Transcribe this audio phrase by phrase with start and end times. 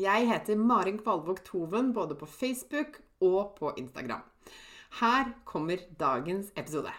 [0.00, 4.22] Jeg heter Marin Kvalvåg Toven både på Facebook og på Instagram.
[5.02, 6.94] Her kommer dagens episode.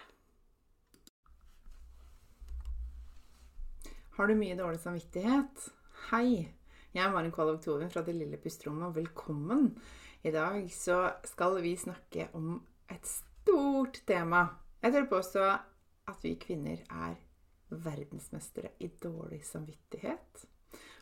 [4.14, 5.66] Har du mye dårlig samvittighet?
[6.12, 6.54] Hei!
[6.94, 9.72] Jeg er Marin Kvalvåg Toven fra Det lille pusterommet, og velkommen.
[10.22, 14.46] I dag så skal vi snakke om et stort tema.
[14.86, 17.18] Jeg tør påstå at vi kvinner er
[17.74, 20.46] verdensmestere i dårlig samvittighet.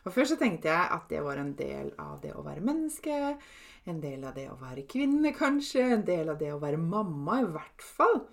[0.03, 3.35] Og Før så tenkte jeg at det var en del av det å være menneske.
[3.87, 5.85] En del av det å være kvinne, kanskje.
[5.95, 8.25] En del av det å være mamma, i hvert fall.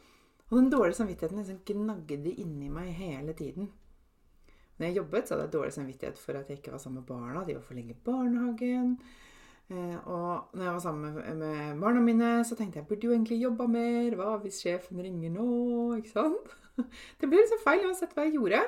[0.50, 3.70] Og den dårlige samvittigheten liksom gnagde inni meg hele tiden.
[4.80, 7.10] Når jeg jobbet, så hadde jeg dårlig samvittighet for at jeg ikke var sammen med
[7.10, 7.44] barna.
[7.46, 8.94] De var for lenge i barnehagen.
[9.70, 13.42] Eh, og når jeg var sammen med barna mine, så tenkte jeg burde jo egentlig
[13.42, 14.16] jobba mer.
[14.18, 15.50] Hva hvis sjefen ringer nå?
[16.00, 16.54] Ikke sant?
[17.20, 18.64] Det ble liksom feil uansett hva jeg gjorde.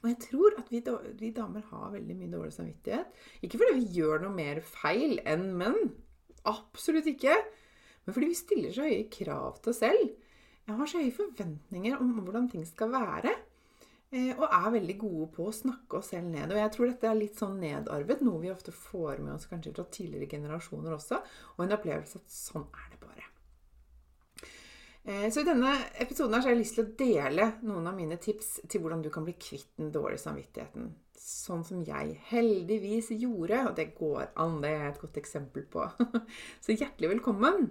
[0.00, 0.80] Og jeg tror at vi,
[1.20, 3.18] vi, damer har veldig mye dårlig samvittighet.
[3.44, 5.92] Ikke fordi vi gjør noe mer feil enn menn.
[6.48, 7.36] Absolutt ikke.
[8.06, 10.08] Men fordi vi stiller så høye krav til oss selv.
[10.64, 13.34] Jeg har så høye forventninger om hvordan ting skal være.
[14.10, 16.50] Eh, og er veldig gode på å snakke oss selv ned.
[16.50, 19.74] Og jeg tror dette er litt sånn nedarvet, noe vi ofte får med oss kanskje
[19.76, 21.20] fra tidligere generasjoner også.
[21.58, 23.29] Og en opplevelse at sånn er det bare.
[25.04, 25.72] Eh, så i denne
[26.02, 29.24] episoden har jeg lyst til å dele noen av mine tips til hvordan du kan
[29.24, 30.90] bli kvitt den dårlige samvittigheten.
[31.20, 34.58] Sånn som jeg heldigvis gjorde, og det går an.
[34.64, 35.86] Det er et godt eksempel på.
[36.64, 37.70] Så hjertelig velkommen.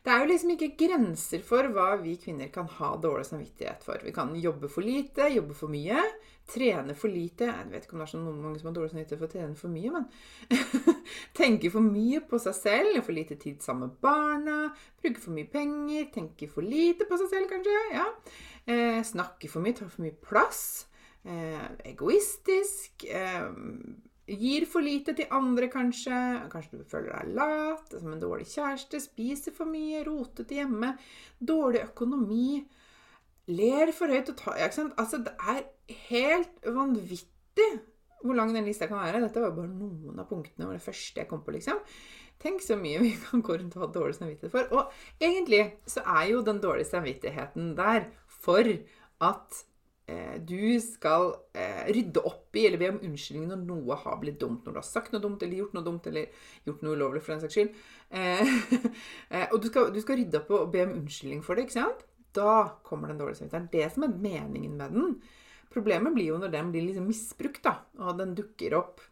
[0.00, 4.00] Det er jo liksom ikke grenser for hva vi kvinner kan ha dårlig samvittighet for.
[4.00, 6.00] Vi kan jobbe for lite, jobbe for mye,
[6.50, 8.94] trene for lite Jeg vet ikke om det er så noen mange som har dårlig
[8.94, 10.08] samvittighet for å trene for mye, men
[11.36, 14.58] Tenke for mye på seg selv, for lite tid sammen med barna,
[15.00, 17.78] Bruker for mye penger, tenker for lite på seg selv, kanskje.
[17.94, 18.06] ja.
[18.66, 20.86] Eh, snakker for mye, tar for mye plass.
[21.24, 23.04] Eh, egoistisk.
[23.08, 23.50] Eh,
[24.30, 26.14] Gir for lite til andre, kanskje.
[26.52, 29.00] Kanskje du føler deg lat, som en dårlig kjæreste.
[29.02, 30.92] Spiser for mye, rotete hjemme.
[31.42, 32.60] Dårlig økonomi.
[33.50, 34.94] Ler for høyt og tar ikke sant?
[35.02, 35.64] Altså, det er
[36.06, 37.70] helt vanvittig
[38.22, 39.22] hvor lang den lista kan være.
[39.24, 41.80] Dette var bare noen av punktene og det første jeg kom på, liksom.
[42.40, 44.70] Tenk så mye vi kan gå rundt og ha dårlig samvittighet for.
[44.76, 48.08] Og egentlig så er jo den dårlige samvittigheten der
[48.40, 48.70] for
[49.20, 49.64] at
[50.10, 54.40] Eh, du skal eh, rydde opp i eller be om unnskyldning når noe har blitt
[54.42, 54.64] dumt.
[54.64, 57.34] Når du har sagt noe dumt eller gjort noe dumt eller gjort noe ulovlig for
[57.34, 57.76] den saks skyld.
[58.10, 58.54] Eh,
[59.34, 61.68] eh, og du skal, du skal, rydde opp og be om unnskyldning for det.
[61.68, 62.02] ikke sant?
[62.34, 62.54] Da
[62.86, 63.70] kommer den dårlige samvittigheten.
[63.70, 65.14] Det er det som er meningen med den.
[65.70, 69.04] Problemet blir jo når den blir liksom misbrukt, da, og den dukker opp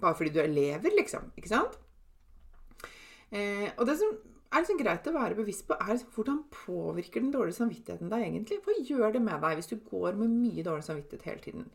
[0.00, 1.30] bare fordi du er elever, liksom.
[1.36, 1.76] Ikke sant?
[3.30, 4.14] Eh, og det som
[4.50, 8.26] er liksom greit å være bevisst på, er liksom, hvordan påvirker den dårlige samvittigheten deg
[8.26, 8.60] egentlig?
[8.64, 11.68] Hva gjør det med deg hvis du går med mye dårlig samvittighet hele tiden?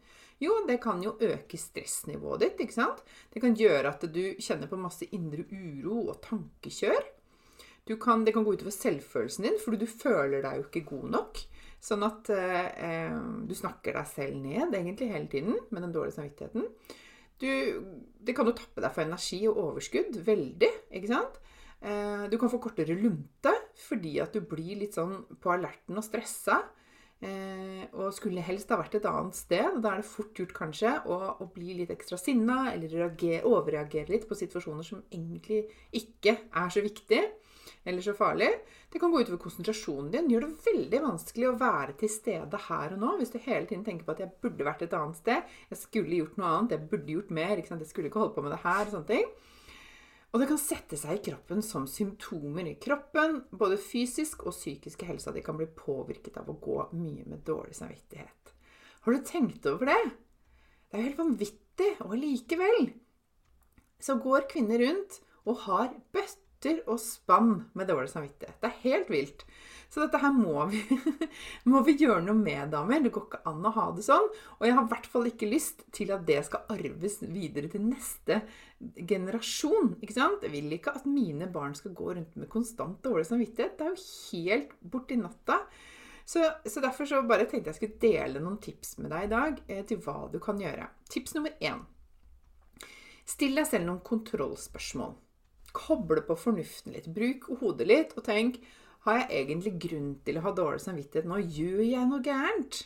[0.43, 2.65] Jo, det kan jo øke stressnivået ditt.
[2.65, 3.05] ikke sant?
[3.31, 7.05] Det kan gjøre at du kjenner på masse indre uro og tankekjør.
[8.01, 11.43] Kan, det kan gå utover selvfølelsen din, fordi du føler deg jo ikke god nok.
[11.83, 16.69] Sånn at eh, du snakker deg selv ned egentlig hele tiden med den dårlige samvittigheten.
[17.41, 17.49] Du,
[18.25, 20.71] det kan jo tappe deg for energi og overskudd veldig.
[20.95, 21.41] ikke sant?
[21.85, 23.51] Eh, du kan få kortere lunte
[23.85, 26.63] fordi at du blir litt sånn på alerten og stressa.
[27.23, 29.79] Eh, og skulle helst ha vært et annet sted.
[29.83, 34.13] Da er det fort gjort kanskje å, å bli litt ekstra sinna eller reager, overreagere
[34.13, 37.21] litt på situasjoner som egentlig ikke er så viktig.
[37.85, 38.49] Eller så farlig.
[38.91, 40.29] Det kan gå utover konsentrasjonen din.
[40.31, 43.11] Gjør det veldig vanskelig å være til stede her og nå.
[43.19, 46.17] Hvis du hele tiden tenker på at 'jeg burde vært et annet sted', 'jeg skulle
[46.17, 47.81] gjort noe annet', 'jeg burde gjort mer', ikke sant?
[47.81, 49.25] 'jeg skulle ikke holdt på med det her', og sånne ting.
[50.33, 53.45] Og det kan sette seg i kroppen som symptomer i kroppen.
[53.55, 57.75] Både fysisk og psykiske helsa di kan bli påvirket av å gå mye med dårlig
[57.75, 58.51] samvittighet.
[59.01, 60.11] Har du tenkt over det?
[60.91, 61.91] Det er jo helt vanvittig.
[62.01, 62.93] Og likevel
[64.01, 65.93] så går kvinner rundt og har
[66.65, 68.57] bøtter og spann med dårlig samvittighet.
[68.61, 69.45] Det er helt vilt.
[69.89, 70.81] Så dette her må vi,
[71.71, 73.03] må vi gjøre noe med, damer.
[73.03, 74.27] Det går ikke an å ha det sånn.
[74.57, 77.85] Og jeg har i hvert fall ikke lyst til at det skal arves videre til
[77.85, 78.41] neste
[79.07, 79.95] generasjon.
[80.01, 80.43] ikke sant?
[80.43, 83.77] Jeg vil ikke at mine barn skal gå rundt med konstant dårlig samvittighet.
[83.77, 85.61] Det er jo helt borti natta.
[86.25, 89.59] Så, så, derfor så bare tenkte jeg skulle dele noen tips med deg i dag
[89.69, 90.89] eh, til hva du kan gjøre.
[91.13, 91.85] Tips nummer én.
[93.29, 95.13] Still deg selv noen kontrollspørsmål.
[95.75, 97.11] Koble på fornuften litt.
[97.11, 98.61] Bruk hodet litt og tenk
[99.05, 101.37] har jeg egentlig grunn til å ha dårlig samvittighet nå?
[101.43, 102.79] Gjør jeg noe gærent?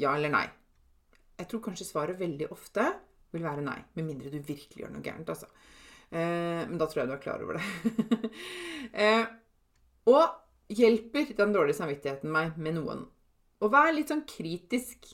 [0.00, 0.46] Ja eller nei?
[1.36, 2.86] Jeg tror kanskje svaret veldig ofte
[3.34, 3.76] vil være nei.
[3.98, 5.50] Med mindre du virkelig gjør noe gærent, altså.
[6.08, 8.30] Eh, men da tror jeg du er klar over det.
[9.04, 9.26] eh,
[10.08, 13.04] og hjelper den dårlige samvittigheten meg med noen?
[13.60, 15.10] Og vær litt sånn kritisk,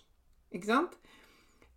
[0.53, 0.94] ikke sant?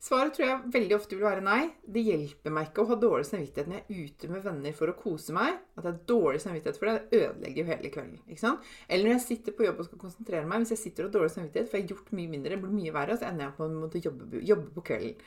[0.01, 1.61] Svaret tror jeg veldig ofte vil være nei.
[1.81, 4.91] Det hjelper meg ikke å ha dårlig samvittighet når jeg er ute med venner for
[4.91, 5.55] å kose meg.
[5.73, 8.19] At jeg har dårlig samvittighet for det, det ødelegger jo hele kvelden.
[8.35, 10.61] Eller når jeg sitter på jobb og skal konsentrere meg.
[10.61, 12.75] Hvis jeg sitter og har dårlig samvittighet, for jeg har gjort mye mindre, det blir
[12.75, 15.25] mye verre, så ender jeg på å måtte jobbe, jobbe, på kvelden.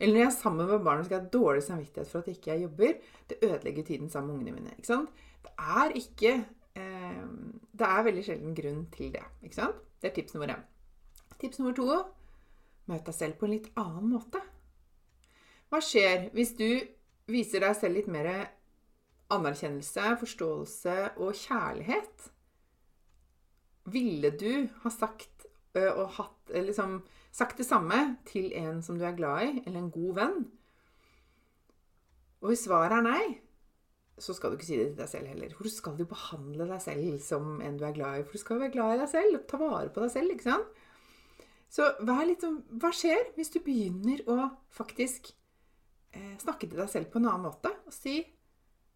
[0.00, 2.38] Eller når jeg er sammen med barn og skal ha dårlig samvittighet for at jeg
[2.38, 2.94] ikke jobber.
[3.32, 4.76] Det ødelegger tiden sammen med ungene mine.
[4.78, 5.26] ikke sant?
[5.42, 6.32] Det er ikke
[6.76, 7.26] eh,
[7.72, 9.26] Det er veldig sjelden grunn til det.
[9.42, 9.84] ikke sant?
[10.00, 10.64] Det er tips nummer én.
[11.40, 11.90] Tips nummer to
[12.90, 14.40] Møt deg selv på en litt annen måte.
[15.70, 16.68] Hva skjer hvis du
[17.30, 18.30] viser deg selv litt mer
[19.30, 22.30] anerkjennelse, forståelse og kjærlighet?
[23.90, 25.46] Ville du ha sagt
[25.78, 26.98] og hatt liksom,
[27.30, 30.40] sagt det samme til en som du er glad i, eller en god venn?
[32.40, 33.22] Og hvis svaret er nei,
[34.20, 35.52] så skal du ikke si det til deg selv heller.
[35.56, 38.24] For du skal jo behandle deg selv som en du er glad i.
[38.26, 40.48] For du skal jo være glad i deg selv, ta vare på deg selv, ikke
[40.50, 40.79] sant?
[41.70, 45.30] Så vær litt sånn Hva skjer hvis du begynner å faktisk
[46.12, 48.18] eh, snakke til deg selv på en annen måte og si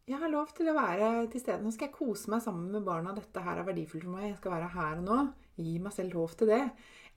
[0.04, 1.62] jeg har lov til å være til stede.
[1.64, 3.14] Nå skal jeg kose meg sammen med barna.
[3.16, 4.26] Dette her er verdifullt for meg.
[4.28, 5.20] Jeg skal være her og nå.
[5.56, 6.60] Gi meg selv lov til det.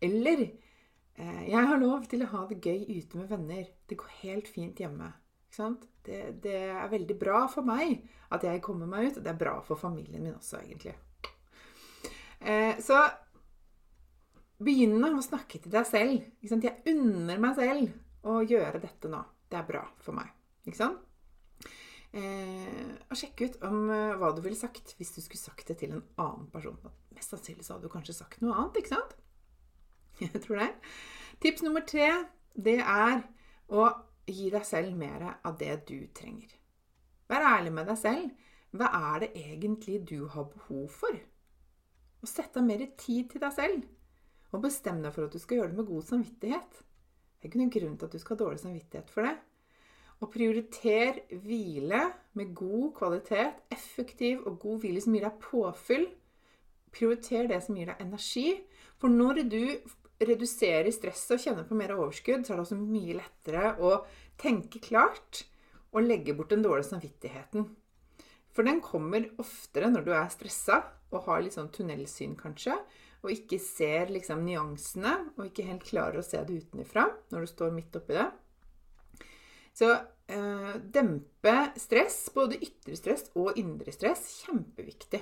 [0.07, 3.65] Eller eh, jeg har lov til å ha det gøy ute med venner.
[3.91, 5.11] Det går helt fint hjemme.
[6.05, 8.05] Det, det, er veldig bra for meg
[8.35, 10.93] at jeg kommer meg ut, og det er bra for familien min også, egentlig.
[12.39, 13.01] Eh, så
[14.63, 16.23] begynne å snakke til deg selv.
[16.41, 19.21] Jeg unner meg selv å gjøre dette nå.
[19.47, 20.31] Det er bra for meg.
[20.67, 21.03] Ikke sant?
[22.17, 25.77] Eh, og sjekke ut om eh, hva du ville sagt hvis du skulle sagt det
[25.81, 26.77] til en annen person.
[27.15, 29.15] Mest sannsynlig så hadde du kanskje sagt noe annet, ikke sant?
[30.23, 30.69] Jeg tror det.
[31.43, 32.09] Tips nummer tre,
[32.55, 33.21] det er
[33.67, 33.89] å
[34.27, 36.55] gi deg selv mer av det du trenger.
[37.27, 38.47] Vær ærlig med deg selv.
[38.77, 41.19] Hva er det egentlig du har behov for?
[42.23, 43.85] Og sett av mer tid til deg selv.
[44.55, 46.79] Og bestem deg for at du skal gjøre det med god samvittighet.
[47.37, 49.35] Det er ikke noen grunn til at du skal ha dårlig samvittighet for det.
[50.17, 51.99] Og prioriter hvile
[52.39, 56.07] med god kvalitet, effektiv og god hvile som gir deg påfyll.
[56.95, 58.47] Prioriter det som gir deg energi.
[58.97, 59.61] For når du
[60.17, 63.99] reduserer stresset og kjenner på mer overskudd, så er det også mye lettere å
[64.41, 65.43] tenke klart
[65.93, 67.67] og legge bort den dårlige samvittigheten.
[68.55, 72.75] For den kommer oftere når du er stressa og har litt sånn tunnelsyn, kanskje
[73.25, 77.51] og ikke ser liksom nyansene, og ikke helt klarer å se det utenfra når du
[77.51, 78.27] står midt oppi det.
[79.77, 85.21] Så eh, dempe stress, både ytre stress og indre stress, kjempeviktig.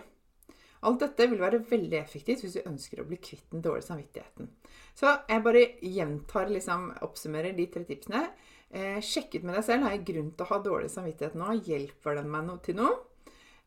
[0.86, 4.51] Alt dette vil være veldig effektivt hvis du ønsker å bli kvitt den dårlige samvittigheten.
[4.96, 8.22] Så jeg bare gjentar, liksom, oppsummerer de tre tipsene.
[8.70, 9.88] Eh, sjekk ut med deg selv.
[9.88, 11.58] Har jeg grunn til å ha dårlig samvittighet nå?
[11.65, 12.96] Hjelper den meg no til noe?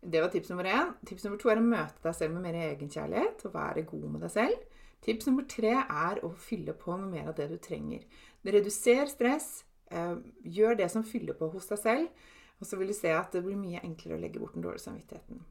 [0.01, 0.93] Det var tips nummer én.
[1.07, 4.25] Tips nummer to er å møte deg selv med mer egenkjærlighet og være god med
[4.27, 4.67] deg selv.
[5.05, 8.05] Tips nummer tre er å fylle på med mer av det du trenger.
[8.47, 9.65] Reduser stress.
[9.91, 12.27] Eh, gjør det som fyller på hos deg selv.
[12.59, 14.87] Og så vil du se at det blir mye enklere å legge bort den dårlige
[14.87, 15.43] samvittigheten.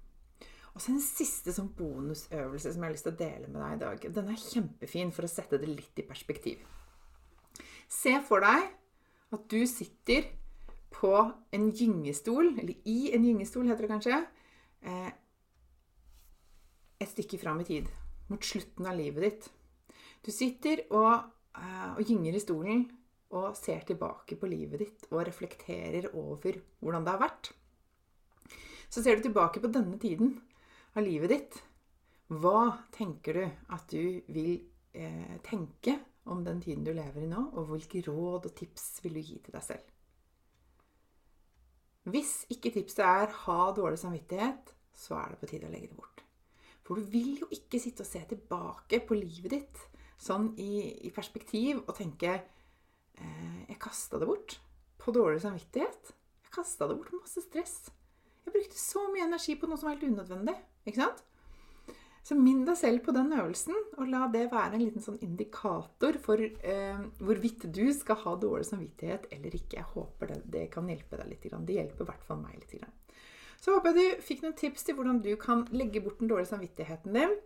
[0.76, 3.78] Og så en siste sånn bonusøvelse som jeg har lyst til å dele med deg
[3.78, 4.10] i dag.
[4.20, 6.60] Den er kjempefin for å sette det litt i perspektiv.
[7.90, 8.68] Se for deg
[9.34, 10.28] at du sitter
[10.94, 11.14] på
[11.56, 14.20] en gyngestol, eller i en gyngestol heter det kanskje,
[14.82, 15.12] eh,
[16.98, 17.90] et stykke fram i tid.
[18.28, 19.50] Mot slutten av livet ditt.
[20.26, 22.88] Du sitter og, eh, og gynger i stolen
[23.38, 27.52] og ser tilbake på livet ditt og reflekterer over hvordan det har vært.
[28.90, 30.42] Så ser du tilbake på denne tiden.
[30.98, 31.58] av livet ditt,
[32.34, 33.44] hva tenker du
[33.76, 34.56] at du vil
[34.98, 35.94] eh, tenke
[36.26, 39.38] om den tiden du lever i nå, og hvilke råd og tips vil du gi
[39.38, 39.97] til deg selv?
[42.08, 45.98] Hvis ikke tipset er 'ha dårlig samvittighet', så er det på tide å legge det
[45.98, 46.24] bort.
[46.84, 49.82] For du vil jo ikke sitte og se tilbake på livet ditt
[50.18, 52.32] sånn i, i perspektiv og tenke
[53.18, 54.60] eh, 'Jeg kasta det bort
[54.98, 56.14] på dårlig samvittighet'.
[56.44, 57.92] Jeg kasta det bort på masse stress.
[58.46, 60.56] Jeg brukte så mye energi på noe som var helt unødvendig.
[60.88, 61.24] Ikke sant?
[62.28, 66.18] Så minn deg selv på den øvelsen, og la det være en liten sånn indikator
[66.20, 69.78] for eh, hvorvidt du skal ha dårlig samvittighet eller ikke.
[69.80, 71.46] Jeg håper det, det kan hjelpe deg litt.
[71.48, 72.84] Det hjelper i hvert fall meg litt.
[73.64, 76.52] Så håper jeg du fikk noen tips til hvordan du kan legge bort den dårlige
[76.52, 77.38] samvittigheten din.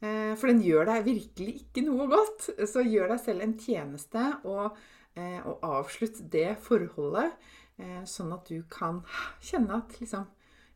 [0.00, 2.48] Eh, for den gjør deg virkelig ikke noe godt.
[2.68, 4.80] Så gjør deg selv en tjeneste og,
[5.12, 7.36] eh, og avslutt det forholdet,
[7.78, 9.04] eh, sånn at du kan
[9.44, 10.24] kjenne at liksom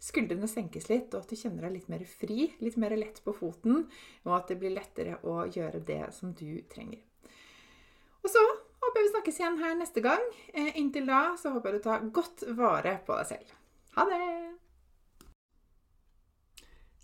[0.01, 3.35] skuldrene senkes litt, og at du kjenner deg litt mer fri, litt mer lett på
[3.37, 3.85] foten,
[4.27, 7.03] og at det blir lettere å gjøre det som du trenger.
[8.21, 8.45] Og så
[8.81, 10.25] håper jeg vi snakkes igjen her neste gang.
[10.53, 13.55] Eh, inntil da så håper jeg du tar godt vare på deg selv.
[13.97, 14.50] Ha det!